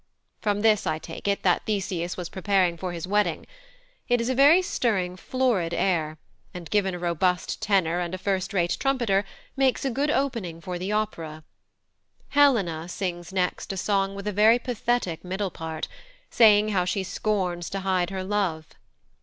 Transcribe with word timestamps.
From 0.41 0.61
this 0.61 0.87
I 0.87 0.97
take 0.97 1.27
it 1.27 1.43
that 1.43 1.67
Theseus 1.67 2.17
was 2.17 2.27
preparing 2.27 2.75
for 2.75 2.91
his 2.91 3.05
wedding. 3.07 3.45
It 4.09 4.19
is 4.19 4.29
a 4.29 4.33
very 4.33 4.63
stirring, 4.63 5.15
florid 5.15 5.75
air, 5.75 6.17
and, 6.55 6.67
given 6.71 6.95
a 6.95 6.97
robust 6.97 7.61
tenor 7.61 7.99
and 7.99 8.15
a 8.15 8.17
first 8.17 8.51
rate 8.51 8.75
trumpeter, 8.79 9.23
makes 9.55 9.85
a 9.85 9.91
good 9.91 10.09
opening 10.09 10.59
for 10.59 10.79
the 10.79 10.91
opera. 10.91 11.43
Helena 12.29 12.89
sings 12.89 13.31
next 13.31 13.71
a 13.71 13.77
song 13.77 14.15
with 14.15 14.25
a 14.25 14.31
very 14.33 14.57
pathetic 14.57 15.23
middle 15.23 15.51
part, 15.51 15.87
saying 16.31 16.69
how 16.69 16.83
she 16.83 17.03
scorns 17.03 17.69
to 17.69 17.81
hide 17.81 18.09
her 18.09 18.23
love. 18.23 18.69